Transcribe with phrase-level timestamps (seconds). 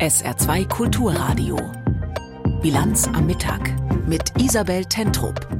[0.00, 1.58] SR2 Kulturradio.
[2.62, 3.60] Bilanz am Mittag
[4.06, 5.57] mit Isabel Tentrup.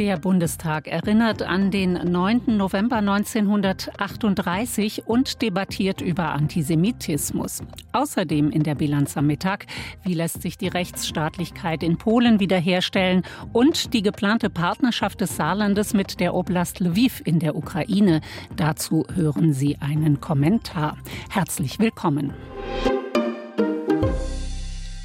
[0.00, 2.56] Der Bundestag erinnert an den 9.
[2.56, 7.62] November 1938 und debattiert über Antisemitismus.
[7.92, 9.66] Außerdem in der Bilanz am Mittag,
[10.02, 16.18] wie lässt sich die Rechtsstaatlichkeit in Polen wiederherstellen und die geplante Partnerschaft des Saarlandes mit
[16.18, 18.22] der Oblast Lviv in der Ukraine.
[18.56, 20.96] Dazu hören Sie einen Kommentar.
[21.28, 22.32] Herzlich willkommen.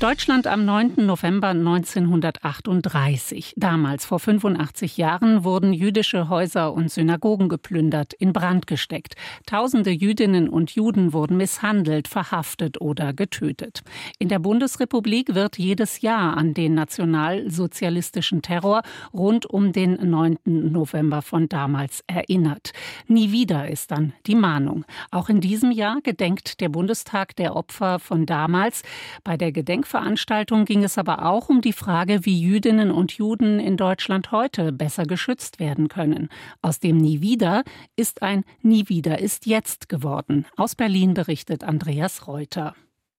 [0.01, 1.05] Deutschland am 9.
[1.05, 3.53] November 1938.
[3.55, 9.15] Damals, vor 85 Jahren, wurden jüdische Häuser und Synagogen geplündert, in Brand gesteckt.
[9.45, 13.83] Tausende Jüdinnen und Juden wurden misshandelt, verhaftet oder getötet.
[14.19, 18.81] In der Bundesrepublik wird jedes Jahr an den nationalsozialistischen Terror
[19.13, 20.39] rund um den 9.
[20.43, 22.73] November von damals erinnert.
[23.07, 24.83] Nie wieder ist dann die Mahnung.
[25.09, 28.83] Auch in diesem Jahr gedenkt der Bundestag der Opfer von damals.
[29.23, 33.59] Bei der Gedenk Gedenkveranstaltung ging es aber auch um die Frage, wie Jüdinnen und Juden
[33.59, 36.29] in Deutschland heute besser geschützt werden können.
[36.63, 37.63] Aus dem Nie wieder
[37.95, 40.47] ist ein Nie wieder ist jetzt geworden.
[40.57, 42.73] Aus Berlin berichtet Andreas Reuter.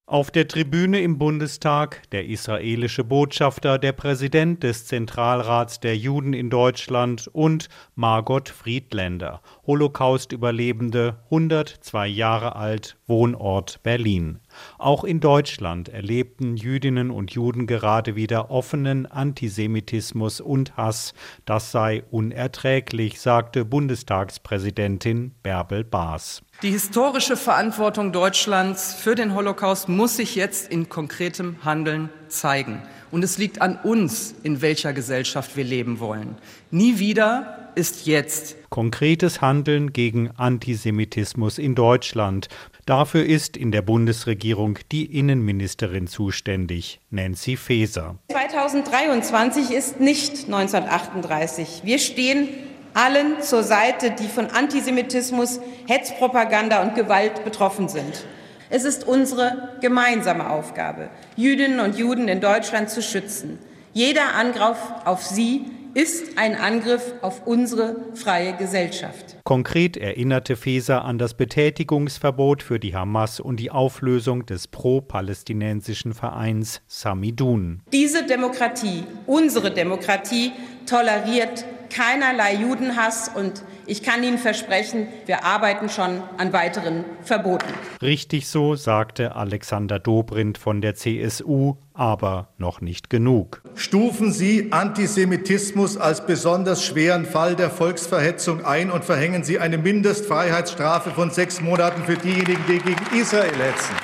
[0.09, 6.51] Auf der Tribüne im Bundestag der israelische Botschafter, der Präsident des Zentralrats der Juden in
[6.51, 14.39] Deutschland und Margot Friedländer, Holocaust-Überlebende, 102 Jahre alt, Wohnort Berlin.
[14.79, 21.15] Auch in Deutschland erlebten Jüdinnen und Juden gerade wieder offenen Antisemitismus und Hass.
[21.45, 26.43] Das sei unerträglich, sagte Bundestagspräsidentin Bärbel Baas.
[26.63, 32.83] Die historische Verantwortung Deutschlands für den Holocaust muss sich jetzt in konkretem Handeln zeigen.
[33.11, 36.37] Und es liegt an uns, in welcher Gesellschaft wir leben wollen.
[36.71, 38.57] Nie wieder ist jetzt.
[38.77, 42.49] Konkretes Handeln gegen Antisemitismus in Deutschland.
[42.85, 48.17] Dafür ist in der Bundesregierung die Innenministerin zuständig, Nancy Faeser.
[48.31, 51.85] 2023 ist nicht 1938.
[51.85, 52.51] Wir stehen
[52.93, 58.27] allen zur Seite, die von Antisemitismus, Hetzpropaganda und Gewalt betroffen sind.
[58.69, 63.59] Es ist unsere gemeinsame Aufgabe, Jüdinnen und Juden in Deutschland zu schützen.
[63.95, 65.65] Jeder Angriff auf sie
[65.97, 69.39] ist ein Angriff auf unsere freie Gesellschaft.
[69.45, 76.83] Konkret erinnerte Feser an das Betätigungsverbot für die Hamas und die Auflösung des pro-palästinensischen Vereins
[76.87, 77.81] Samidun.
[77.95, 80.53] Diese Demokratie, unsere Demokratie,
[80.85, 87.73] toleriert keinerlei Judenhass und ich kann Ihnen versprechen, wir arbeiten schon an weiteren Verboten.
[88.03, 93.63] Richtig so, sagte Alexander Dobrindt von der CSU, aber noch nicht genug.
[93.75, 101.11] Stufen Sie Antisemitismus als besonders schweren Fall der Volksverhetzung ein und verhängen Sie eine Mindestfreiheitsstrafe
[101.11, 103.95] von sechs Monaten für diejenigen, die gegen Israel hetzen.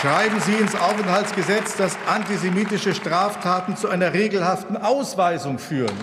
[0.00, 5.96] Schreiben Sie ins Aufenthaltsgesetz, dass antisemitische Straftaten zu einer regelhaften Ausweisung führen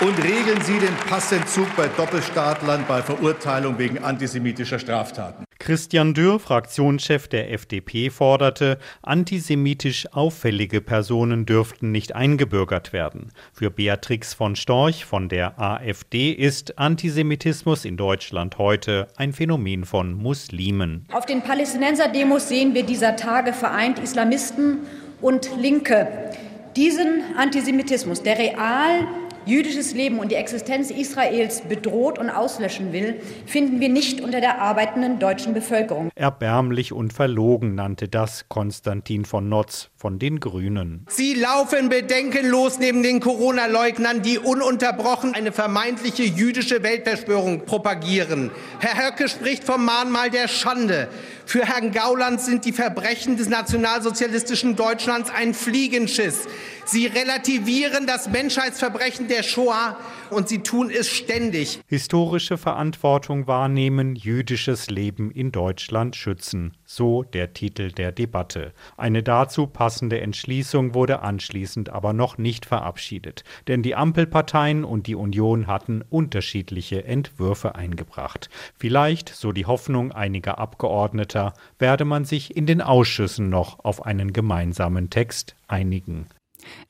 [0.00, 5.44] und regeln Sie den Passentzug bei Doppelstaatlern bei Verurteilung wegen antisemitischer Straftaten.
[5.70, 13.30] Christian Dürr, Fraktionschef der FDP, forderte, antisemitisch auffällige Personen dürften nicht eingebürgert werden.
[13.52, 20.12] Für Beatrix von Storch von der AfD ist Antisemitismus in Deutschland heute ein Phänomen von
[20.12, 21.06] Muslimen.
[21.12, 24.78] Auf den Palästinenser-Demos sehen wir dieser Tage vereint Islamisten
[25.20, 26.32] und Linke.
[26.74, 29.06] Diesen Antisemitismus, der real
[29.46, 34.60] jüdisches Leben und die Existenz Israels bedroht und auslöschen will, finden wir nicht unter der
[34.60, 36.10] arbeitenden deutschen Bevölkerung.
[36.14, 41.06] Erbärmlich und verlogen nannte das Konstantin von Notz von den Grünen.
[41.08, 48.50] Sie laufen bedenkenlos neben den Corona-Leugnern, die ununterbrochen eine vermeintliche jüdische Weltverschwörung propagieren.
[48.80, 51.08] Herr Höcke spricht vom Mahnmal der Schande.
[51.46, 56.46] Für Herrn Gauland sind die Verbrechen des nationalsozialistischen Deutschlands ein Fliegenschiss.
[56.90, 59.96] Sie relativieren das Menschheitsverbrechen der Shoah
[60.30, 61.78] und sie tun es ständig.
[61.86, 66.76] Historische Verantwortung wahrnehmen, jüdisches Leben in Deutschland schützen.
[66.84, 68.72] So der Titel der Debatte.
[68.96, 75.14] Eine dazu passende Entschließung wurde anschließend aber noch nicht verabschiedet, denn die Ampelparteien und die
[75.14, 78.50] Union hatten unterschiedliche Entwürfe eingebracht.
[78.76, 84.32] Vielleicht, so die Hoffnung einiger Abgeordneter, werde man sich in den Ausschüssen noch auf einen
[84.32, 86.26] gemeinsamen Text einigen.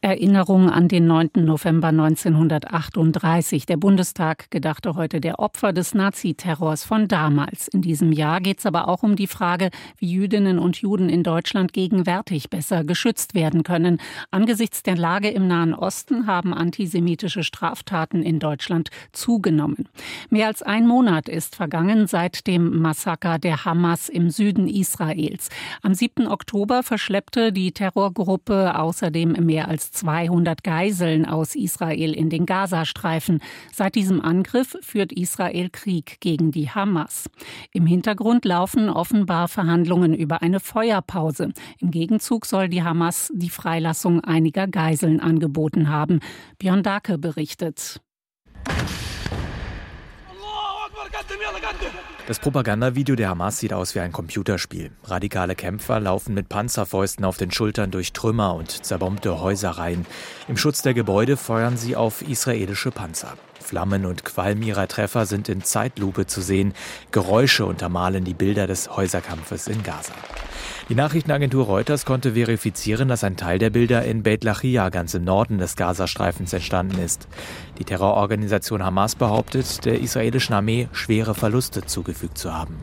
[0.01, 1.31] Erinnerung an den 9.
[1.37, 3.67] November 1938.
[3.67, 7.69] Der Bundestag gedachte heute der Opfer des Naziterrors von damals.
[7.69, 11.23] In diesem Jahr geht es aber auch um die Frage, wie Jüdinnen und Juden in
[11.23, 13.99] Deutschland gegenwärtig besser geschützt werden können.
[14.31, 19.89] Angesichts der Lage im Nahen Osten haben antisemitische Straftaten in Deutschland zugenommen.
[20.31, 25.49] Mehr als ein Monat ist vergangen seit dem Massaker der Hamas im Süden Israels.
[25.83, 26.27] Am 7.
[26.27, 33.41] Oktober verschleppte die Terrorgruppe außerdem mehr als 200 Geiseln aus Israel in den Gazastreifen.
[33.73, 37.31] Seit diesem Angriff führt Israel Krieg gegen die Hamas.
[37.73, 41.53] Im Hintergrund laufen offenbar Verhandlungen über eine Feuerpause.
[41.79, 46.21] Im Gegenzug soll die Hamas die Freilassung einiger Geiseln angeboten haben.
[46.59, 48.01] Björn Dake berichtet.
[52.31, 54.93] Das Propagandavideo der Hamas sieht aus wie ein Computerspiel.
[55.03, 60.07] Radikale Kämpfer laufen mit Panzerfäusten auf den Schultern durch Trümmer und zerbombte Häusereien.
[60.47, 63.37] Im Schutz der Gebäude feuern sie auf israelische Panzer.
[63.59, 66.73] Flammen und Qualm ihrer Treffer sind in Zeitlupe zu sehen.
[67.11, 70.15] Geräusche untermalen die Bilder des Häuserkampfes in Gaza.
[70.89, 75.25] Die Nachrichtenagentur Reuters konnte verifizieren, dass ein Teil der Bilder in Beit Lachia, ganz im
[75.25, 77.29] Norden des Gazastreifens, entstanden ist.
[77.79, 82.77] Die Terrororganisation Hamas behauptet, der israelischen Armee schwere Verluste zugefügt zu haben.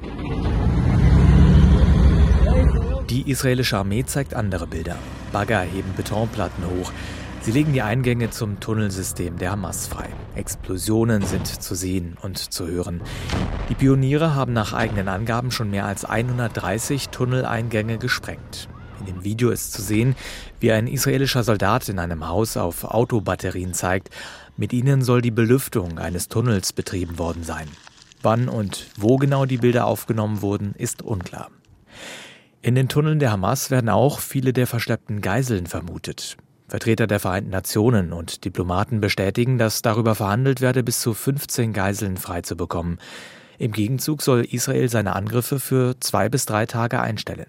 [3.10, 4.98] Die israelische Armee zeigt andere Bilder.
[5.32, 6.92] Bagger heben Betonplatten hoch.
[7.48, 10.10] Sie legen die Eingänge zum Tunnelsystem der Hamas frei.
[10.36, 13.02] Explosionen sind zu sehen und zu hören.
[13.70, 18.68] Die Pioniere haben nach eigenen Angaben schon mehr als 130 Tunneleingänge gesprengt.
[19.00, 20.18] In dem Video ist zu sehen,
[20.60, 24.10] wie ein israelischer Soldat in einem Haus auf Autobatterien zeigt.
[24.58, 27.70] Mit ihnen soll die Belüftung eines Tunnels betrieben worden sein.
[28.22, 31.50] Wann und wo genau die Bilder aufgenommen wurden, ist unklar.
[32.62, 36.36] In den Tunneln der Hamas werden auch viele der verschleppten Geiseln vermutet.
[36.68, 42.18] Vertreter der Vereinten Nationen und Diplomaten bestätigen, dass darüber verhandelt werde, bis zu 15 Geiseln
[42.18, 43.00] freizubekommen.
[43.58, 47.48] Im Gegenzug soll Israel seine Angriffe für zwei bis drei Tage einstellen.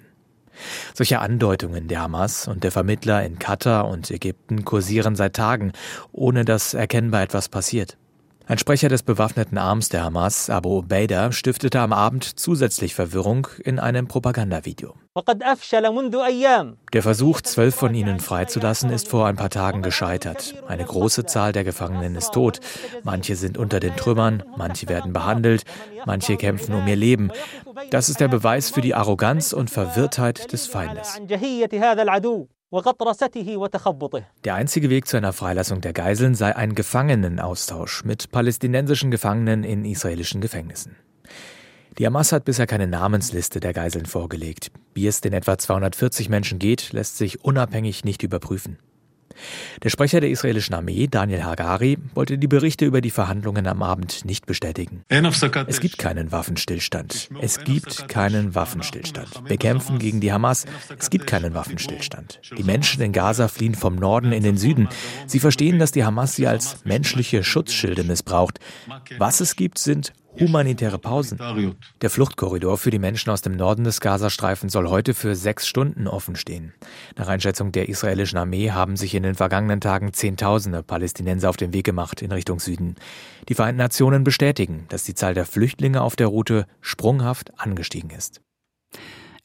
[0.95, 5.73] Solche Andeutungen der Hamas und der Vermittler in Katar und Ägypten kursieren seit Tagen,
[6.13, 7.97] ohne dass erkennbar etwas passiert.
[8.51, 13.79] Ein Sprecher des bewaffneten Arms der Hamas, Abu Ubaidah, stiftete am Abend zusätzlich Verwirrung in
[13.79, 14.95] einem Propagandavideo.
[16.95, 20.55] Der Versuch, zwölf von ihnen freizulassen, ist vor ein paar Tagen gescheitert.
[20.67, 22.61] Eine große Zahl der Gefangenen ist tot.
[23.03, 25.65] Manche sind unter den Trümmern, manche werden behandelt,
[26.07, 27.31] manche kämpfen um ihr Leben.
[27.91, 31.21] Das ist der Beweis für die Arroganz und Verwirrtheit des Feindes.
[34.45, 39.87] Der einzige Weg zu einer Freilassung der Geiseln sei ein Gefangenenaustausch mit palästinensischen Gefangenen in
[39.87, 40.95] israelischen Gefängnissen.
[41.97, 44.71] Die Hamas hat bisher keine Namensliste der Geiseln vorgelegt.
[44.93, 48.79] Wie es den etwa 240 Menschen geht, lässt sich unabhängig nicht überprüfen.
[49.83, 54.25] Der Sprecher der israelischen Armee, Daniel Hagari, wollte die Berichte über die Verhandlungen am Abend
[54.25, 55.05] nicht bestätigen.
[55.09, 57.29] Es gibt keinen Waffenstillstand.
[57.41, 59.43] Es gibt keinen Waffenstillstand.
[59.47, 60.65] Wir kämpfen gegen die Hamas.
[60.99, 62.41] Es gibt keinen Waffenstillstand.
[62.57, 64.89] Die Menschen in Gaza fliehen vom Norden in den Süden.
[65.27, 68.59] Sie verstehen, dass die Hamas sie als menschliche Schutzschilde missbraucht.
[69.19, 71.39] Was es gibt, sind humanitäre Pausen.
[72.01, 76.07] Der Fluchtkorridor für die Menschen aus dem Norden des Gazastreifens soll heute für sechs Stunden
[76.07, 76.73] offen stehen.
[77.17, 81.73] Nach Einschätzung der israelischen Armee haben sich in den vergangenen Tagen Zehntausende Palästinenser auf den
[81.73, 82.97] Weg gemacht in Richtung Süden.
[83.49, 88.41] Die Vereinten Nationen bestätigen, dass die Zahl der Flüchtlinge auf der Route sprunghaft angestiegen ist.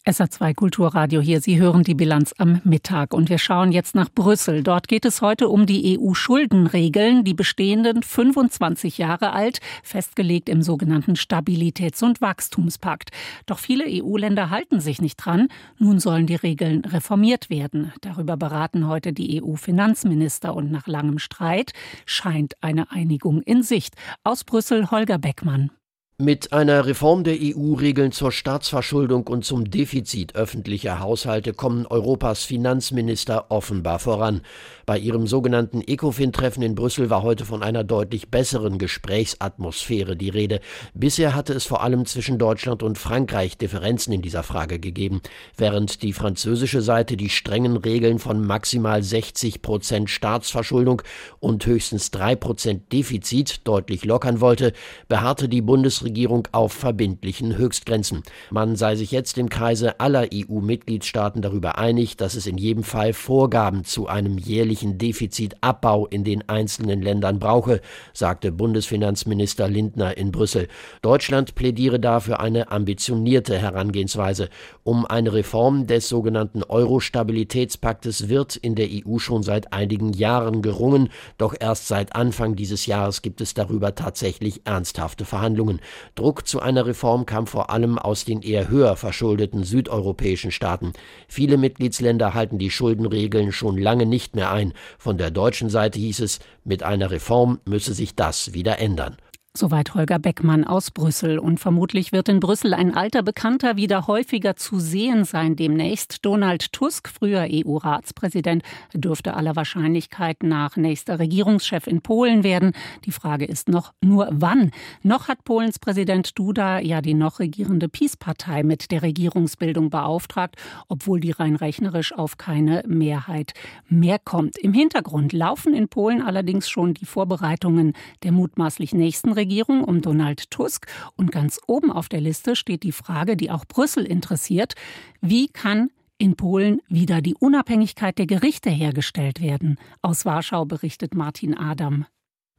[0.05, 1.39] SA2 Kulturradio hier.
[1.39, 4.61] Sie hören die Bilanz am Mittag und wir schauen jetzt nach Brüssel.
[4.61, 11.13] Dort geht es heute um die EU-Schuldenregeln, die bestehenden 25 Jahre alt, festgelegt im sogenannten
[11.13, 13.11] Stabilitäts- und Wachstumspakt.
[13.45, 15.47] Doch viele EU-Länder halten sich nicht dran.
[15.79, 17.93] Nun sollen die Regeln reformiert werden.
[18.01, 21.71] Darüber beraten heute die EU-Finanzminister und nach langem Streit
[22.05, 23.95] scheint eine Einigung in Sicht.
[24.25, 25.71] Aus Brüssel Holger Beckmann.
[26.19, 33.49] Mit einer Reform der EU-Regeln zur Staatsverschuldung und zum Defizit öffentlicher Haushalte kommen Europas Finanzminister
[33.49, 34.41] offenbar voran.
[34.85, 40.59] Bei ihrem sogenannten ECOFIN-Treffen in Brüssel war heute von einer deutlich besseren Gesprächsatmosphäre die Rede.
[40.93, 45.19] Bisher hatte es vor allem zwischen Deutschland und Frankreich Differenzen in dieser Frage gegeben.
[45.57, 51.01] Während die französische Seite die strengen Regeln von maximal 60 Prozent Staatsverschuldung
[51.39, 54.73] und höchstens drei Prozent Defizit deutlich lockern wollte,
[55.07, 58.23] beharrte die Bundesregierung Bundesregierung auf verbindlichen Höchstgrenzen.
[58.51, 63.13] Man sei sich jetzt im Kreise aller EU-Mitgliedstaaten darüber einig, dass es in jedem Fall
[63.13, 67.79] Vorgaben zu einem jährlichen Defizitabbau in den einzelnen Ländern brauche,
[68.11, 70.67] sagte Bundesfinanzminister Lindner in Brüssel.
[71.01, 74.49] Deutschland plädiere dafür eine ambitionierte Herangehensweise.
[74.83, 81.09] Um eine Reform des sogenannten Euro-Stabilitätspaktes wird in der EU schon seit einigen Jahren gerungen,
[81.37, 85.79] doch erst seit Anfang dieses Jahres gibt es darüber tatsächlich ernsthafte Verhandlungen.
[86.15, 90.93] Druck zu einer Reform kam vor allem aus den eher höher verschuldeten südeuropäischen Staaten.
[91.27, 94.73] Viele Mitgliedsländer halten die Schuldenregeln schon lange nicht mehr ein.
[94.97, 99.17] Von der deutschen Seite hieß es, mit einer Reform müsse sich das wieder ändern.
[99.55, 101.37] Soweit Holger Beckmann aus Brüssel.
[101.37, 106.25] Und vermutlich wird in Brüssel ein alter Bekannter wieder häufiger zu sehen sein demnächst.
[106.25, 108.63] Donald Tusk, früher EU-Ratspräsident,
[108.95, 112.71] dürfte aller Wahrscheinlichkeit nach nächster Regierungschef in Polen werden.
[113.05, 114.71] Die Frage ist noch nur wann.
[115.03, 120.55] Noch hat Polens Präsident Duda ja die noch regierende PiS-Partei mit der Regierungsbildung beauftragt,
[120.87, 123.53] obwohl die rein rechnerisch auf keine Mehrheit
[123.87, 124.57] mehr kommt.
[124.57, 127.93] Im Hintergrund laufen in Polen allerdings schon die Vorbereitungen
[128.23, 130.87] der mutmaßlich nächsten Regierung Regierung um Donald Tusk.
[131.17, 134.75] Und ganz oben auf der Liste steht die Frage, die auch Brüssel interessiert.
[135.19, 139.77] Wie kann in Polen wieder die Unabhängigkeit der Gerichte hergestellt werden?
[140.01, 142.05] Aus Warschau berichtet Martin Adam.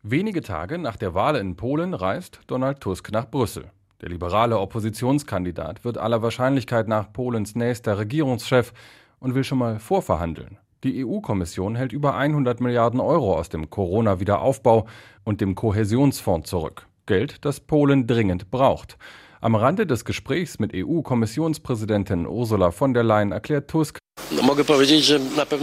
[0.03, 3.71] Wenige Tage nach der Wahl in Polen reist Donald Tusk nach Brüssel.
[4.03, 8.75] Der liberale Oppositionskandidat wird aller Wahrscheinlichkeit nach Polens nächster Regierungschef
[9.19, 10.59] und will schon mal vorverhandeln.
[10.85, 14.87] Die EU-Kommission hält über 100 Milliarden Euro aus dem Corona-Wiederaufbau
[15.25, 16.87] und dem Kohäsionsfonds zurück.
[17.07, 18.99] Geld, das Polen dringend braucht.
[19.41, 23.99] Am Rande des Gesprächs mit EU-Kommissionspräsidentin Ursula von der Leyen erklärt Tusk,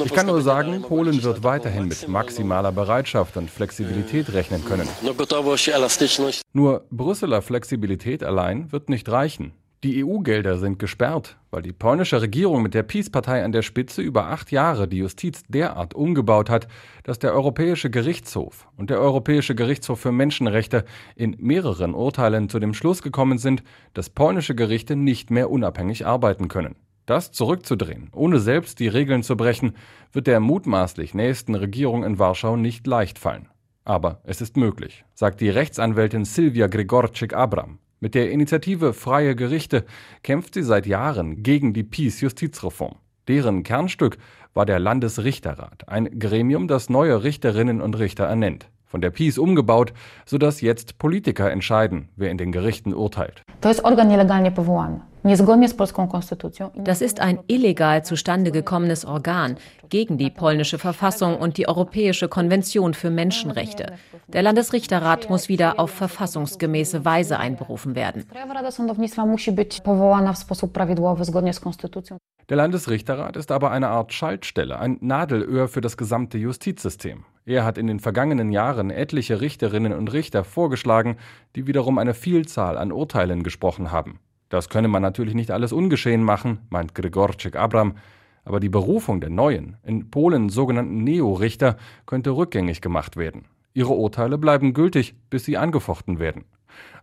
[0.06, 4.88] ich kann nur sagen, Polen wird weiterhin mit maximaler Bereitschaft und Flexibilität rechnen können.
[6.54, 9.54] Nur Brüsseler Flexibilität allein wird nicht reichen.
[9.84, 14.28] Die EU-Gelder sind gesperrt, weil die polnische Regierung mit der Peace-Partei an der Spitze über
[14.28, 16.68] acht Jahre die Justiz derart umgebaut hat,
[17.02, 20.86] dass der Europäische Gerichtshof und der Europäische Gerichtshof für Menschenrechte
[21.16, 23.64] in mehreren Urteilen zu dem Schluss gekommen sind,
[23.96, 26.76] dass polnische Gerichte nicht mehr unabhängig arbeiten können.
[27.08, 29.76] Das zurückzudrehen, ohne selbst die Regeln zu brechen,
[30.14, 33.50] wird der mutmaßlich nächsten Regierung in Warschau nicht leicht fallen.
[33.84, 37.80] Aber es ist möglich, sagt die Rechtsanwältin Silvia Grigorczyk-Abram.
[38.04, 39.86] Mit der Initiative Freie Gerichte
[40.24, 42.96] kämpft sie seit Jahren gegen die Peace-Justizreform.
[43.28, 44.18] Deren Kernstück
[44.56, 48.72] war der Landesrichterrat, ein Gremium, das neue Richterinnen und Richter ernennt.
[48.92, 49.94] Von der Peace umgebaut,
[50.26, 53.42] sodass jetzt Politiker entscheiden, wer in den Gerichten urteilt.
[56.76, 59.56] Das ist ein illegal zustande gekommenes Organ
[59.88, 63.94] gegen die polnische Verfassung und die Europäische Konvention für Menschenrechte.
[64.28, 68.26] Der Landesrichterrat muss wieder auf verfassungsgemäße Weise einberufen werden.
[72.52, 77.24] Der Landesrichterrat ist aber eine Art Schaltstelle, ein Nadelöhr für das gesamte Justizsystem.
[77.46, 81.16] Er hat in den vergangenen Jahren etliche Richterinnen und Richter vorgeschlagen,
[81.56, 84.20] die wiederum eine Vielzahl an Urteilen gesprochen haben.
[84.50, 87.96] Das könne man natürlich nicht alles ungeschehen machen, meint Gregorczyk Abram,
[88.44, 93.46] aber die Berufung der neuen, in Polen sogenannten Neo-Richter, könnte rückgängig gemacht werden.
[93.74, 96.44] Ihre Urteile bleiben gültig, bis sie angefochten werden.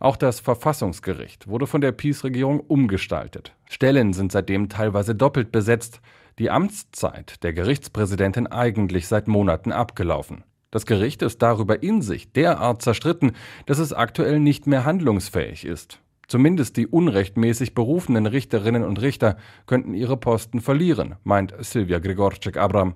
[0.00, 3.54] Auch das Verfassungsgericht wurde von der Peace-Regierung umgestaltet.
[3.68, 6.00] Stellen sind seitdem teilweise doppelt besetzt,
[6.38, 10.44] die Amtszeit der Gerichtspräsidentin eigentlich seit Monaten abgelaufen.
[10.70, 13.32] Das Gericht ist darüber in sich derart zerstritten,
[13.66, 16.00] dass es aktuell nicht mehr handlungsfähig ist.
[16.28, 22.94] Zumindest die unrechtmäßig berufenen Richterinnen und Richter könnten ihre Posten verlieren, meint Silvia Grigorczyk-Abram.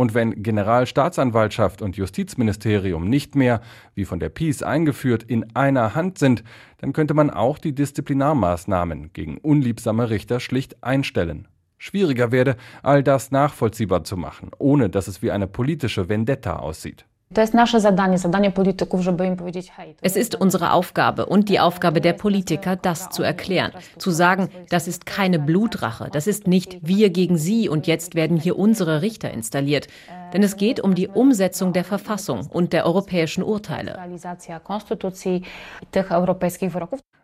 [0.00, 3.60] Und wenn Generalstaatsanwaltschaft und Justizministerium nicht mehr,
[3.96, 6.44] wie von der Peace eingeführt, in einer Hand sind,
[6.76, 11.48] dann könnte man auch die Disziplinarmaßnahmen gegen unliebsame Richter schlicht einstellen.
[11.78, 17.04] Schwieriger werde, all das nachvollziehbar zu machen, ohne dass es wie eine politische Vendetta aussieht.
[17.30, 17.50] Es
[20.16, 23.72] ist unsere Aufgabe und die Aufgabe der Politiker, das zu erklären.
[23.98, 28.38] Zu sagen, das ist keine Blutrache, das ist nicht wir gegen sie und jetzt werden
[28.38, 29.88] hier unsere Richter installiert.
[30.32, 33.98] Denn es geht um die Umsetzung der Verfassung und der europäischen Urteile.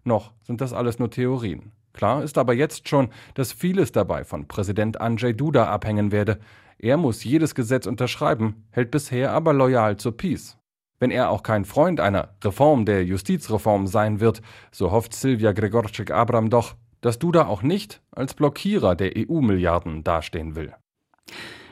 [0.04, 1.72] Noch sind das alles nur Theorien.
[1.94, 6.40] Klar ist aber jetzt schon, dass vieles dabei von Präsident Andrzej Duda abhängen werde.
[6.84, 10.58] Er muss jedes Gesetz unterschreiben, hält bisher aber loyal zur Peace.
[11.00, 16.50] Wenn er auch kein Freund einer Reform der Justizreform sein wird, so hofft Silvia Gregorczyk-Abram
[16.50, 20.74] doch, dass Duda auch nicht als Blockierer der EU-Milliarden dastehen will.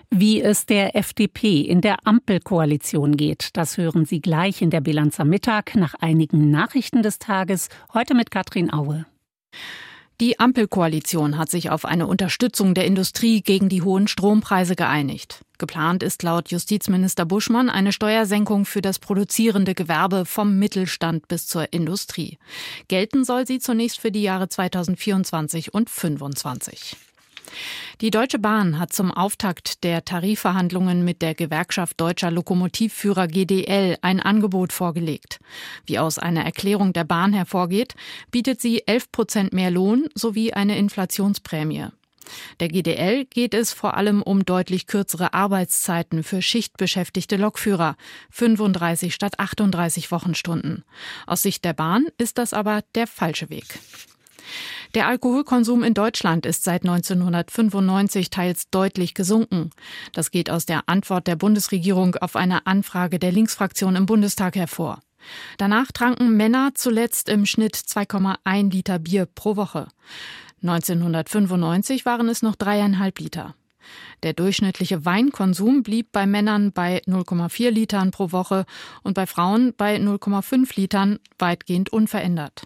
[0.09, 5.21] Wie es der FDP in der Ampelkoalition geht, das hören Sie gleich in der Bilanz
[5.21, 7.69] am Mittag nach einigen Nachrichten des Tages.
[7.93, 9.05] Heute mit Katrin Aue.
[10.21, 15.41] Die Ampelkoalition hat sich auf eine Unterstützung der Industrie gegen die hohen Strompreise geeinigt.
[15.59, 21.73] Geplant ist laut Justizminister Buschmann eine Steuersenkung für das produzierende Gewerbe vom Mittelstand bis zur
[21.73, 22.39] Industrie.
[22.89, 26.97] Gelten soll sie zunächst für die Jahre 2024 und 2025.
[28.01, 34.21] Die Deutsche Bahn hat zum Auftakt der Tarifverhandlungen mit der Gewerkschaft Deutscher Lokomotivführer GDL ein
[34.21, 35.39] Angebot vorgelegt.
[35.87, 37.95] Wie aus einer Erklärung der Bahn hervorgeht,
[38.31, 41.89] bietet sie 11 Prozent mehr Lohn sowie eine Inflationsprämie.
[42.61, 47.97] Der GDL geht es vor allem um deutlich kürzere Arbeitszeiten für schichtbeschäftigte Lokführer,
[48.31, 50.85] 35 statt 38 Wochenstunden.
[51.27, 53.79] Aus Sicht der Bahn ist das aber der falsche Weg.
[54.95, 59.71] Der Alkoholkonsum in Deutschland ist seit 1995 teils deutlich gesunken.
[60.13, 65.01] Das geht aus der Antwort der Bundesregierung auf eine Anfrage der Linksfraktion im Bundestag hervor.
[65.57, 69.89] Danach tranken Männer zuletzt im Schnitt 2,1 Liter Bier pro Woche.
[70.63, 73.55] 1995 waren es noch dreieinhalb Liter.
[74.23, 78.67] Der durchschnittliche Weinkonsum blieb bei Männern bei 0,4 Litern pro Woche
[79.03, 82.63] und bei Frauen bei 0,5 Litern weitgehend unverändert.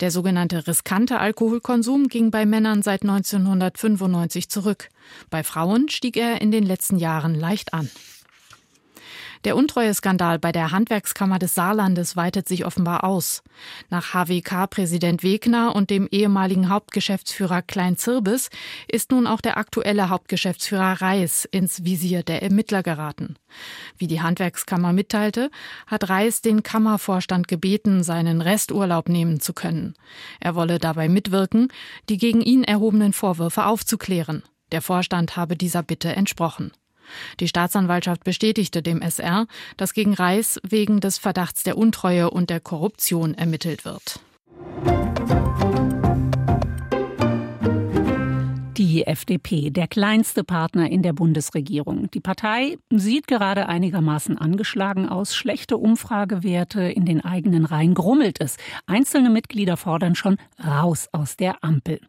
[0.00, 4.88] Der sogenannte riskante Alkoholkonsum ging bei Männern seit 1995 zurück.
[5.30, 7.90] Bei Frauen stieg er in den letzten Jahren leicht an.
[9.44, 13.42] Der Untreueskandal bei der Handwerkskammer des Saarlandes weitet sich offenbar aus.
[13.90, 18.50] Nach HWK-Präsident Wegner und dem ehemaligen Hauptgeschäftsführer Klein Zirbes
[18.86, 23.34] ist nun auch der aktuelle Hauptgeschäftsführer Reis ins Visier der Ermittler geraten.
[23.98, 25.50] Wie die Handwerkskammer mitteilte,
[25.88, 29.94] hat Reis den Kammervorstand gebeten, seinen Resturlaub nehmen zu können.
[30.38, 31.68] Er wolle dabei mitwirken,
[32.08, 34.44] die gegen ihn erhobenen Vorwürfe aufzuklären.
[34.70, 36.70] Der Vorstand habe dieser Bitte entsprochen.
[37.40, 42.60] Die Staatsanwaltschaft bestätigte dem SR, dass gegen Reis wegen des Verdachts der Untreue und der
[42.60, 44.20] Korruption ermittelt wird.
[48.92, 52.10] Die FDP, der kleinste Partner in der Bundesregierung.
[52.10, 55.34] Die Partei sieht gerade einigermaßen angeschlagen aus.
[55.34, 58.58] Schlechte Umfragewerte in den eigenen Reihen grummelt es.
[58.84, 62.00] Einzelne Mitglieder fordern schon raus aus der Ampel.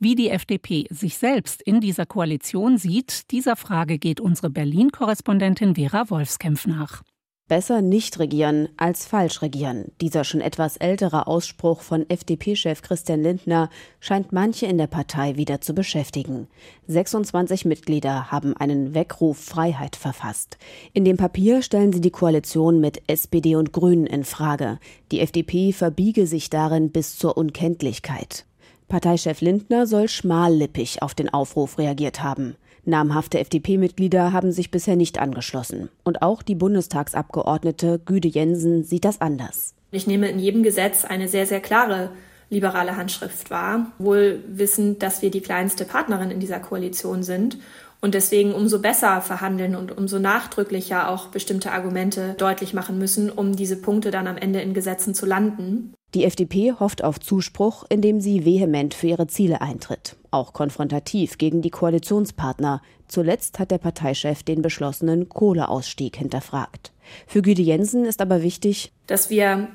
[0.00, 6.10] Wie die FDP sich selbst in dieser Koalition sieht, dieser Frage geht unsere Berlin-Korrespondentin Vera
[6.10, 7.04] Wolfskämpf nach.
[7.48, 9.92] Besser nicht regieren als falsch regieren.
[10.00, 13.68] Dieser schon etwas ältere Ausspruch von FDP-Chef Christian Lindner
[14.00, 16.48] scheint manche in der Partei wieder zu beschäftigen.
[16.86, 20.56] 26 Mitglieder haben einen Weckruf Freiheit verfasst.
[20.92, 24.78] In dem Papier stellen sie die Koalition mit SPD und Grünen in Frage.
[25.10, 28.46] Die FDP verbiege sich darin bis zur Unkenntlichkeit.
[28.88, 32.56] Parteichef Lindner soll schmallippig auf den Aufruf reagiert haben.
[32.84, 35.88] Namhafte FDP-Mitglieder haben sich bisher nicht angeschlossen.
[36.04, 39.74] Und auch die Bundestagsabgeordnete Güde Jensen sieht das anders.
[39.90, 42.10] Ich nehme in jedem Gesetz eine sehr, sehr klare
[42.52, 47.58] liberale Handschrift wahr, wohl wissend, dass wir die kleinste Partnerin in dieser Koalition sind
[48.02, 53.56] und deswegen umso besser verhandeln und umso nachdrücklicher auch bestimmte Argumente deutlich machen müssen, um
[53.56, 55.94] diese Punkte dann am Ende in Gesetzen zu landen.
[56.14, 61.62] Die FDP hofft auf Zuspruch, indem sie vehement für ihre Ziele eintritt, auch konfrontativ gegen
[61.62, 62.82] die Koalitionspartner.
[63.06, 66.92] Zuletzt hat der Parteichef den beschlossenen Kohleausstieg hinterfragt.
[67.26, 69.68] Für Güde Jensen ist aber wichtig, dass wir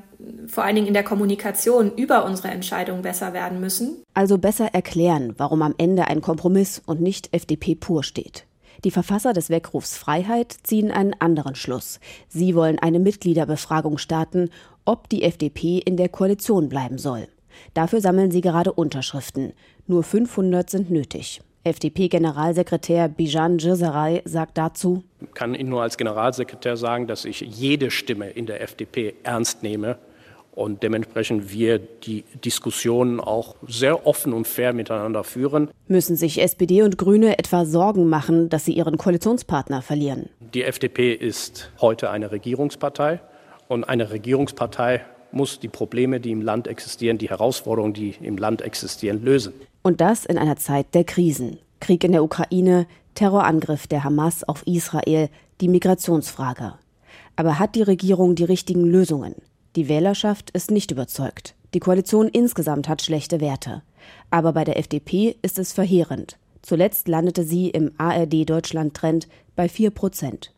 [0.48, 4.04] vor allen Dingen in der Kommunikation über unsere Entscheidung besser werden müssen.
[4.14, 8.46] Also besser erklären, warum am Ende ein Kompromiss und nicht FDP pur steht.
[8.84, 12.00] Die Verfasser des Weckrufs Freiheit ziehen einen anderen Schluss.
[12.28, 14.50] Sie wollen eine Mitgliederbefragung starten,
[14.86, 17.28] ob die FDP in der Koalition bleiben soll.
[17.74, 19.54] Dafür sammeln sie gerade Unterschriften.
[19.88, 21.42] Nur 500 sind nötig.
[21.64, 27.92] FDP-Generalsekretär Bijan Djirsaray sagt dazu, ich kann Ihnen nur als Generalsekretär sagen, dass ich jede
[27.92, 29.98] Stimme in der FDP ernst nehme
[30.58, 35.70] und dementsprechend wir die Diskussionen auch sehr offen und fair miteinander führen.
[35.88, 40.30] Müssen sich SPD und Grüne etwa Sorgen machen, dass sie ihren Koalitionspartner verlieren?
[40.54, 43.20] Die FDP ist heute eine Regierungspartei
[43.68, 48.62] und eine Regierungspartei muss die Probleme, die im Land existieren, die Herausforderungen, die im Land
[48.62, 49.54] existieren, lösen.
[49.82, 51.60] Und das in einer Zeit der Krisen.
[51.80, 55.30] Krieg in der Ukraine, Terrorangriff der Hamas auf Israel,
[55.62, 56.74] die Migrationsfrage.
[57.36, 59.36] Aber hat die Regierung die richtigen Lösungen?
[59.76, 61.56] Die Wählerschaft ist nicht überzeugt.
[61.74, 63.84] Die Koalition insgesamt hat schlechte Werte.
[64.32, 66.38] Aber bei der FDP ist es verheerend.
[66.62, 70.54] Zuletzt landete sie im ARD-Deutschland-Trend bei 4 Prozent.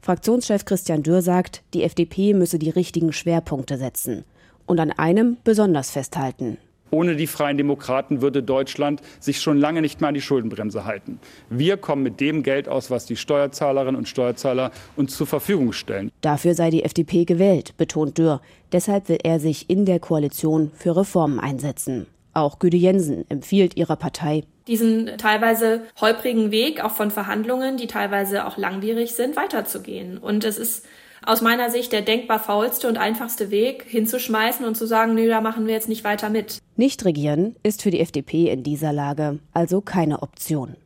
[0.00, 4.24] Fraktionschef Christian Dürr sagt, die FDP müsse die richtigen Schwerpunkte setzen
[4.66, 6.58] und an einem besonders festhalten.
[6.92, 11.20] Ohne die Freien Demokraten würde Deutschland sich schon lange nicht mehr an die Schuldenbremse halten.
[11.48, 16.10] Wir kommen mit dem Geld aus, was die Steuerzahlerinnen und Steuerzahler uns zur Verfügung stellen.
[16.20, 18.40] Dafür sei die FDP gewählt, betont Dürr.
[18.72, 22.06] Deshalb will er sich in der Koalition für Reformen einsetzen.
[22.32, 28.46] Auch Güde Jensen empfiehlt ihrer Partei, diesen teilweise holprigen Weg, auch von Verhandlungen, die teilweise
[28.46, 30.16] auch langwierig sind, weiterzugehen.
[30.16, 30.86] Und es ist
[31.26, 35.40] aus meiner Sicht der denkbar faulste und einfachste Weg, hinzuschmeißen und zu sagen, nö, da
[35.40, 36.58] machen wir jetzt nicht weiter mit.
[36.76, 40.76] Nicht regieren ist für die FDP in dieser Lage also keine Option.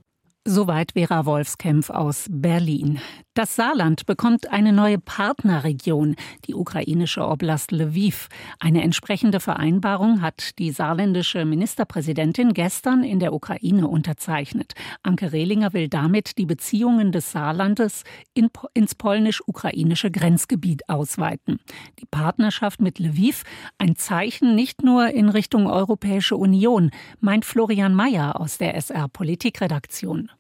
[0.46, 3.00] Soweit Vera Wolfskämpf aus Berlin.
[3.34, 6.14] Das Saarland bekommt eine neue Partnerregion,
[6.46, 8.28] die ukrainische Oblast Lviv.
[8.60, 14.74] Eine entsprechende Vereinbarung hat die saarländische Ministerpräsidentin gestern in der Ukraine unterzeichnet.
[15.02, 21.58] Anke Rehlinger will damit die Beziehungen des Saarlandes in, ins polnisch-ukrainische Grenzgebiet ausweiten.
[21.98, 23.42] Die Partnerschaft mit Lviv
[23.78, 30.30] ein Zeichen nicht nur in Richtung Europäische Union, meint Florian Mayer aus der SR Politikredaktion.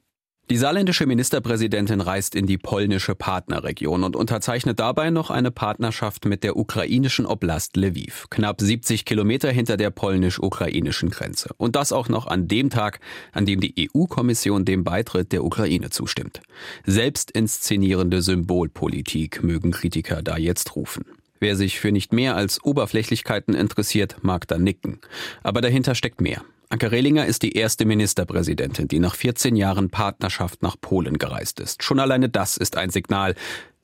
[0.50, 6.44] Die saarländische Ministerpräsidentin reist in die polnische Partnerregion und unterzeichnet dabei noch eine Partnerschaft mit
[6.44, 11.48] der ukrainischen Oblast Lviv, knapp 70 Kilometer hinter der polnisch-ukrainischen Grenze.
[11.56, 13.00] Und das auch noch an dem Tag,
[13.32, 16.42] an dem die EU-Kommission dem Beitritt der Ukraine zustimmt.
[16.84, 21.06] Selbstinszenierende Symbolpolitik mögen Kritiker da jetzt rufen.
[21.40, 24.98] Wer sich für nicht mehr als Oberflächlichkeiten interessiert, mag da nicken.
[25.42, 26.42] Aber dahinter steckt mehr.
[26.68, 31.82] Anke Rehlinger ist die erste Ministerpräsidentin, die nach 14 Jahren Partnerschaft nach Polen gereist ist.
[31.82, 33.34] Schon alleine das ist ein Signal,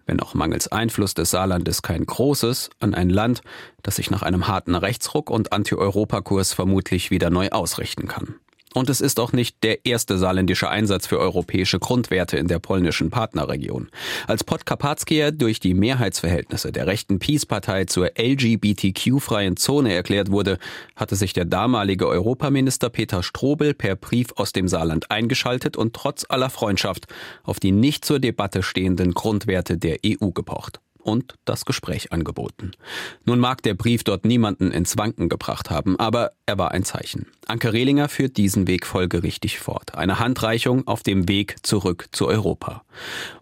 [0.06, 3.42] wenn auch mangels Einfluss des Saarlandes kein großes, an ein Land,
[3.82, 8.34] das sich nach einem harten Rechtsruck und Anti-Europakurs vermutlich wieder neu ausrichten kann.
[8.72, 13.10] Und es ist auch nicht der erste saarländische Einsatz für europäische Grundwerte in der polnischen
[13.10, 13.88] Partnerregion.
[14.28, 20.58] Als Podkarpackie durch die Mehrheitsverhältnisse der rechten Peace-Partei zur LGBTQ-freien Zone erklärt wurde,
[20.94, 26.24] hatte sich der damalige Europaminister Peter Strobel per Brief aus dem Saarland eingeschaltet und trotz
[26.28, 27.06] aller Freundschaft
[27.42, 32.72] auf die nicht zur Debatte stehenden Grundwerte der EU gepocht und das Gespräch angeboten.
[33.24, 37.26] Nun mag der Brief dort niemanden ins Wanken gebracht haben, aber er war ein Zeichen.
[37.46, 39.94] Anke Rehlinger führt diesen Weg folgerichtig fort.
[39.94, 42.82] Eine Handreichung auf dem Weg zurück zu Europa.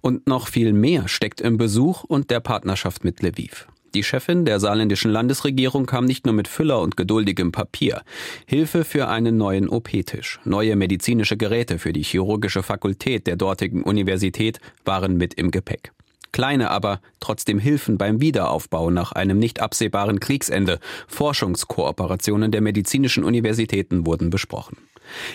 [0.01, 3.67] Und noch viel mehr steckt im Besuch und der Partnerschaft mit Lviv.
[3.95, 8.03] Die Chefin der saarländischen Landesregierung kam nicht nur mit Füller und geduldigem Papier.
[8.47, 14.61] Hilfe für einen neuen OP-Tisch, neue medizinische Geräte für die chirurgische Fakultät der dortigen Universität
[14.85, 15.93] waren mit im Gepäck.
[16.39, 20.79] Kleine, aber trotzdem Hilfen beim Wiederaufbau nach einem nicht absehbaren Kriegsende.
[21.09, 24.77] Forschungskooperationen der medizinischen Universitäten wurden besprochen.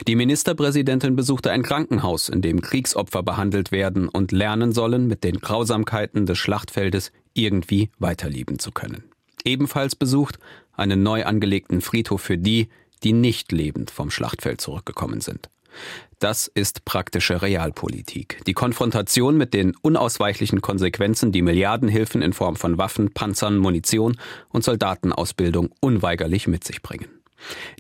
[0.08, 5.42] Die Ministerpräsidentin besuchte ein Krankenhaus, in dem Kriegsopfer behandelt werden und lernen sollen, mit den
[5.42, 9.04] Grausamkeiten des Schlachtfeldes irgendwie weiterleben zu können.
[9.44, 10.40] Ebenfalls besucht
[10.72, 12.70] einen neu angelegten Friedhof für die,
[13.04, 15.50] die nicht lebend vom Schlachtfeld zurückgekommen sind.
[16.24, 18.40] Das ist praktische Realpolitik.
[18.48, 24.16] Die Konfrontation mit den unausweichlichen Konsequenzen, die Milliardenhilfen in Form von Waffen, Panzern, Munition
[24.48, 27.10] und Soldatenausbildung unweigerlich mit sich bringen.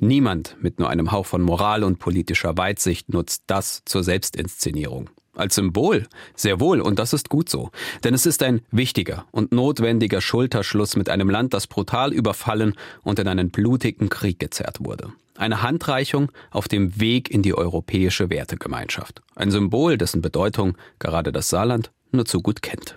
[0.01, 5.09] Niemand mit nur einem Hauch von Moral und politischer Weitsicht nutzt das zur Selbstinszenierung.
[5.35, 7.71] Als Symbol, sehr wohl, und das ist gut so.
[8.03, 13.17] Denn es ist ein wichtiger und notwendiger Schulterschluss mit einem Land, das brutal überfallen und
[13.17, 15.11] in einen blutigen Krieg gezerrt wurde.
[15.35, 19.21] Eine Handreichung auf dem Weg in die europäische Wertegemeinschaft.
[19.35, 22.95] Ein Symbol, dessen Bedeutung gerade das Saarland nur zu gut kennt.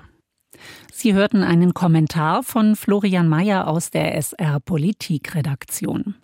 [0.92, 6.14] Sie hörten einen Kommentar von Florian Mayer aus der SR Politikredaktion.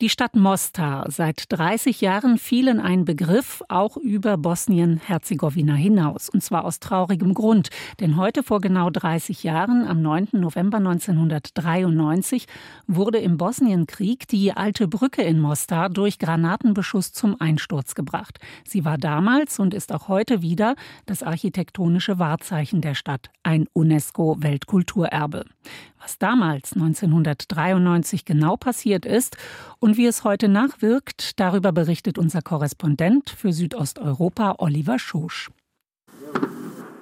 [0.00, 6.28] Die Stadt Mostar, seit 30 Jahren fielen ein Begriff auch über Bosnien-Herzegowina hinaus.
[6.28, 7.70] Und zwar aus traurigem Grund.
[7.98, 10.28] Denn heute vor genau 30 Jahren, am 9.
[10.34, 12.46] November 1993,
[12.86, 18.38] wurde im Bosnienkrieg die alte Brücke in Mostar durch Granatenbeschuss zum Einsturz gebracht.
[18.64, 25.44] Sie war damals und ist auch heute wieder das architektonische Wahrzeichen der Stadt, ein UNESCO-Weltkulturerbe
[26.08, 29.36] was damals 1993 genau passiert ist
[29.78, 35.50] und wie es heute nachwirkt, darüber berichtet unser Korrespondent für Südosteuropa Oliver Schosch.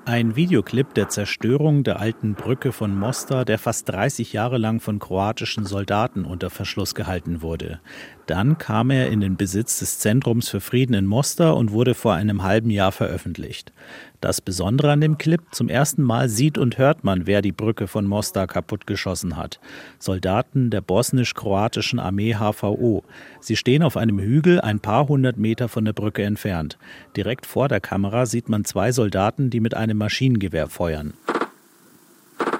[0.04, 4.98] Ein Videoclip der Zerstörung der alten Brücke von Mostar, der fast 30 Jahre lang von
[4.98, 7.80] kroatischen Soldaten unter Verschluss gehalten wurde.
[8.26, 12.14] Dann kam er in den Besitz des Zentrums für Frieden in Mostar und wurde vor
[12.14, 13.72] einem halben Jahr veröffentlicht.
[14.20, 17.86] Das Besondere an dem Clip, zum ersten Mal sieht und hört man, wer die Brücke
[17.86, 19.60] von Mostar kaputtgeschossen hat.
[20.00, 23.04] Soldaten der bosnisch-kroatischen Armee HVO.
[23.40, 26.78] Sie stehen auf einem Hügel ein paar hundert Meter von der Brücke entfernt.
[27.16, 31.14] Direkt vor der Kamera sieht man zwei Soldaten, die mit einem Maschinengewehr feuern.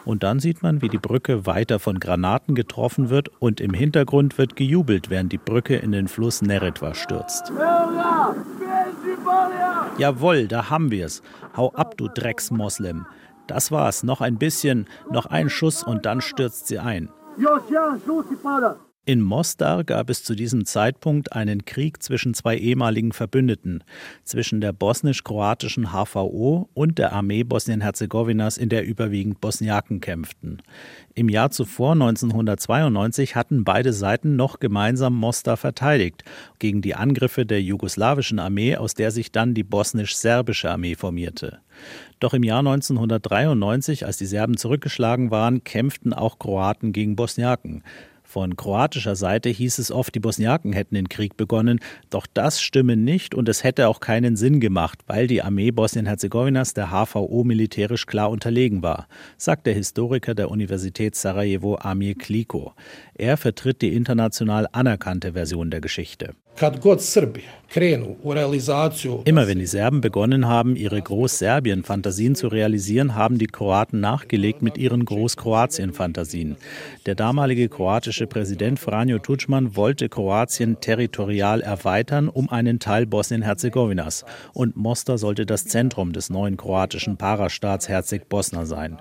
[0.07, 4.39] Und dann sieht man, wie die Brücke weiter von Granaten getroffen wird und im Hintergrund
[4.39, 7.53] wird gejubelt, während die Brücke in den Fluss Neretva stürzt.
[9.99, 11.23] Jawohl, da haben wir's.
[11.57, 13.07] Hau ab, du Drecksmoslem.
[13.49, 14.05] Das war's.
[14.05, 17.11] Noch ein bisschen, noch ein Schuss und dann stürzt sie ein.
[19.09, 23.85] In Mostar gab es zu diesem Zeitpunkt einen Krieg zwischen zwei ehemaligen Verbündeten,
[24.25, 30.61] zwischen der bosnisch-kroatischen HVO und der Armee Bosnien-Herzegowinas, in der überwiegend Bosniaken kämpften.
[31.15, 36.25] Im Jahr zuvor, 1992, hatten beide Seiten noch gemeinsam Mostar verteidigt
[36.59, 41.61] gegen die Angriffe der jugoslawischen Armee, aus der sich dann die bosnisch-serbische Armee formierte.
[42.19, 47.85] Doch im Jahr 1993, als die Serben zurückgeschlagen waren, kämpften auch Kroaten gegen Bosniaken.
[48.37, 52.95] Von kroatischer Seite hieß es oft, die Bosniaken hätten den Krieg begonnen, doch das stimme
[52.95, 58.05] nicht und es hätte auch keinen Sinn gemacht, weil die Armee Bosnien-Herzegowinas der HVO militärisch
[58.05, 62.75] klar unterlegen war, sagt der Historiker der Universität Sarajevo Amir Kliko.
[63.15, 66.35] Er vertritt die international anerkannte Version der Geschichte.
[69.25, 74.79] Immer wenn die Serben begonnen haben, ihre Großserbien-Fantasien zu realisieren, haben die Kroaten nachgelegt mit
[74.79, 76.57] ihren Großkroatien-Fantasien.
[77.07, 84.25] Der damalige kroatische Präsident Franjo Tudjman wollte Kroatien territorial erweitern um einen Teil Bosnien-Herzegowinas.
[84.53, 88.99] Und Mostar sollte das Zentrum des neuen kroatischen Parastaats Herzeg-Bosna sein.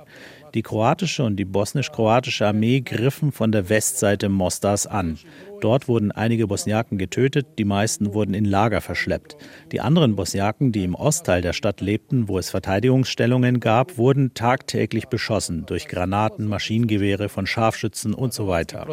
[0.56, 5.20] Die kroatische und die bosnisch-kroatische Armee griffen von der Westseite Mostars an.
[5.66, 9.36] Dort wurden einige Bosniaken getötet, die meisten wurden in Lager verschleppt.
[9.72, 15.08] Die anderen Bosniaken, die im Ostteil der Stadt lebten, wo es Verteidigungsstellungen gab, wurden tagtäglich
[15.08, 18.86] beschossen durch Granaten, Maschinengewehre von Scharfschützen und so weiter.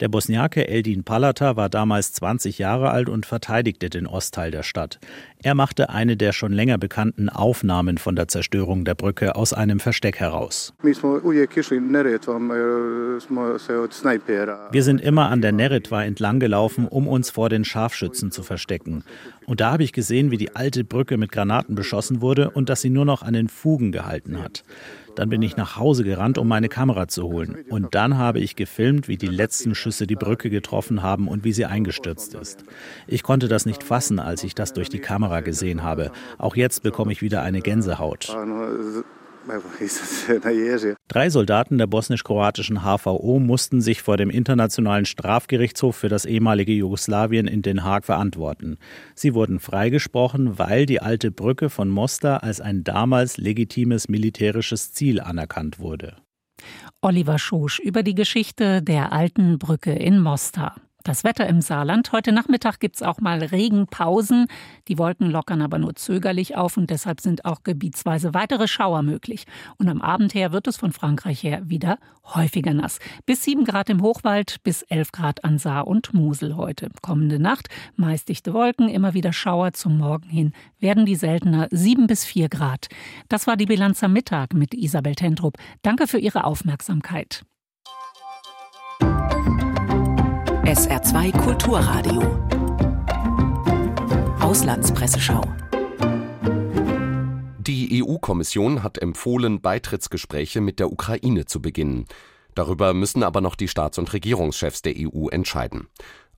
[0.00, 5.00] Der Bosniake Eldin Palata war damals 20 Jahre alt und verteidigte den Ostteil der Stadt.
[5.42, 9.80] Er machte eine der schon länger bekannten Aufnahmen von der Zerstörung der Brücke aus einem
[9.80, 10.72] Versteck heraus.
[14.70, 19.02] Wir sind immer an der Neretva entlang gelaufen, um uns vor den Scharfschützen zu verstecken.
[19.46, 22.82] Und da habe ich gesehen, wie die alte Brücke mit Granaten beschossen wurde und dass
[22.82, 24.62] sie nur noch an den Fugen gehalten hat.
[25.18, 27.64] Dann bin ich nach Hause gerannt, um meine Kamera zu holen.
[27.70, 31.52] Und dann habe ich gefilmt, wie die letzten Schüsse die Brücke getroffen haben und wie
[31.52, 32.62] sie eingestürzt ist.
[33.08, 36.12] Ich konnte das nicht fassen, als ich das durch die Kamera gesehen habe.
[36.38, 38.32] Auch jetzt bekomme ich wieder eine Gänsehaut.
[41.08, 47.46] Drei Soldaten der bosnisch-kroatischen HVO mussten sich vor dem Internationalen Strafgerichtshof für das ehemalige Jugoslawien
[47.46, 48.78] in Den Haag verantworten.
[49.14, 55.20] Sie wurden freigesprochen, weil die alte Brücke von Mostar als ein damals legitimes militärisches Ziel
[55.20, 56.16] anerkannt wurde.
[57.00, 60.76] Oliver Schosch über die Geschichte der alten Brücke in Mostar.
[61.08, 62.12] Das Wetter im Saarland.
[62.12, 64.46] Heute Nachmittag gibt es auch mal Regenpausen.
[64.88, 69.46] Die Wolken lockern aber nur zögerlich auf und deshalb sind auch gebietsweise weitere Schauer möglich.
[69.78, 71.96] Und am Abend her wird es von Frankreich her wieder
[72.34, 72.98] häufiger nass.
[73.24, 76.90] Bis 7 Grad im Hochwald, bis 11 Grad an Saar und Mosel heute.
[77.00, 79.72] Kommende Nacht meist dichte Wolken, immer wieder Schauer.
[79.72, 82.88] Zum Morgen hin werden die seltener 7 bis 4 Grad.
[83.30, 85.56] Das war die Bilanz am Mittag mit Isabel Tentrup.
[85.80, 87.46] Danke für Ihre Aufmerksamkeit.
[90.68, 92.20] SR2 Kulturradio.
[94.38, 95.40] Auslandspresseschau.
[97.56, 102.04] Die EU-Kommission hat empfohlen, Beitrittsgespräche mit der Ukraine zu beginnen.
[102.54, 105.88] Darüber müssen aber noch die Staats- und Regierungschefs der EU entscheiden.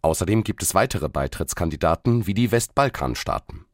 [0.01, 3.65] Außerdem gibt es weitere Beitrittskandidaten wie die Westbalkanstaaten.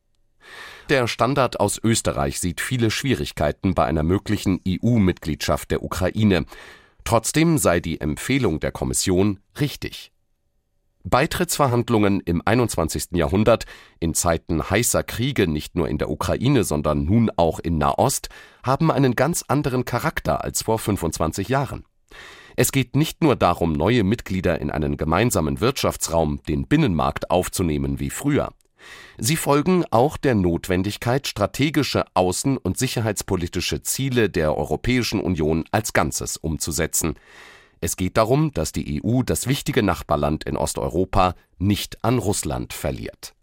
[0.89, 6.47] Der Standard aus Österreich sieht viele Schwierigkeiten bei einer möglichen EU-Mitgliedschaft der Ukraine.
[7.05, 10.13] Trotzdem sei die Empfehlung der Kommission richtig.
[11.09, 13.13] Beitrittsverhandlungen im 21.
[13.13, 13.65] Jahrhundert,
[14.01, 18.29] in Zeiten heißer Kriege nicht nur in der Ukraine, sondern nun auch in Nahost,
[18.65, 21.85] haben einen ganz anderen Charakter als vor 25 Jahren.
[22.57, 28.11] Es geht nicht nur darum, neue Mitglieder in einen gemeinsamen Wirtschaftsraum, den Binnenmarkt aufzunehmen wie
[28.11, 28.53] früher.
[29.19, 36.37] Sie folgen auch der Notwendigkeit, strategische außen- und sicherheitspolitische Ziele der Europäischen Union als Ganzes
[36.37, 37.15] umzusetzen.
[37.81, 43.35] Es geht darum, dass die EU das wichtige Nachbarland in Osteuropa nicht an Russland verliert.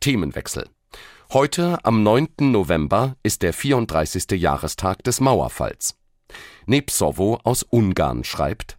[0.00, 0.68] Themenwechsel.
[1.32, 2.28] Heute, am 9.
[2.40, 4.32] November, ist der 34.
[4.32, 5.96] Jahrestag des Mauerfalls.
[6.66, 8.78] Nepsovo aus Ungarn schreibt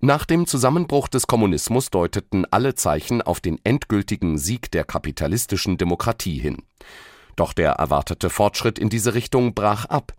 [0.00, 6.38] Nach dem Zusammenbruch des Kommunismus deuteten alle Zeichen auf den endgültigen Sieg der kapitalistischen Demokratie
[6.38, 6.62] hin.
[7.36, 10.14] Doch der erwartete Fortschritt in diese Richtung brach ab.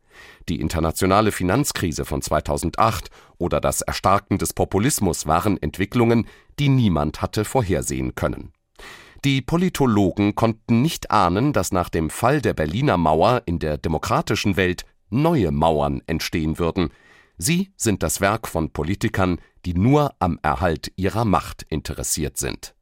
[0.50, 6.28] Die internationale Finanzkrise von 2008 oder das Erstarken des Populismus waren Entwicklungen,
[6.60, 8.52] die niemand hatte vorhersehen können.
[9.24, 14.56] Die Politologen konnten nicht ahnen, dass nach dem Fall der Berliner Mauer in der demokratischen
[14.56, 16.90] Welt neue Mauern entstehen würden.
[17.38, 22.76] Sie sind das Werk von Politikern, die nur am Erhalt ihrer Macht interessiert sind.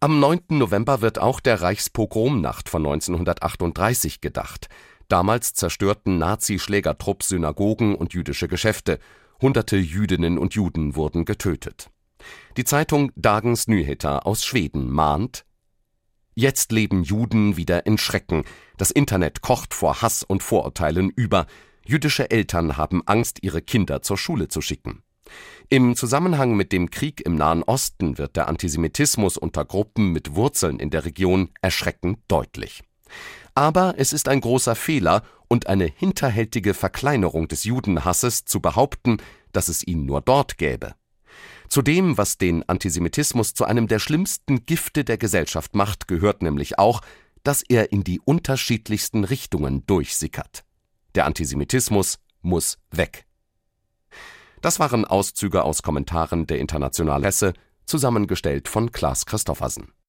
[0.00, 0.40] Am 9.
[0.50, 4.68] November wird auch der Reichspogromnacht von 1938 gedacht.
[5.10, 9.00] Damals zerstörten Nazi-Schlägertrupps Synagogen und jüdische Geschäfte.
[9.42, 11.90] Hunderte Jüdinnen und Juden wurden getötet.
[12.56, 15.44] Die Zeitung Dagens Nyheter aus Schweden mahnt
[16.36, 18.44] Jetzt leben Juden wieder in Schrecken.
[18.76, 21.46] Das Internet kocht vor Hass und Vorurteilen über.
[21.84, 25.02] Jüdische Eltern haben Angst, ihre Kinder zur Schule zu schicken.
[25.70, 30.78] Im Zusammenhang mit dem Krieg im Nahen Osten wird der Antisemitismus unter Gruppen mit Wurzeln
[30.78, 32.84] in der Region erschreckend deutlich.
[33.54, 39.18] Aber es ist ein großer Fehler und eine hinterhältige Verkleinerung des Judenhasses zu behaupten,
[39.52, 40.94] dass es ihn nur dort gäbe.
[41.68, 46.78] Zu dem, was den Antisemitismus zu einem der schlimmsten Gifte der Gesellschaft macht, gehört nämlich
[46.78, 47.00] auch,
[47.44, 50.64] dass er in die unterschiedlichsten Richtungen durchsickert.
[51.14, 53.26] Der Antisemitismus muss weg.
[54.60, 57.54] Das waren Auszüge aus Kommentaren der internationalen Presse,
[57.86, 59.92] zusammengestellt von Klaas Christoffersen